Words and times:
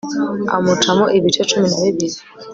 amucamo 0.57 1.05
ibice 1.17 1.41
cumi 1.49 1.67
na 1.71 1.77
bibiri 1.85 2.19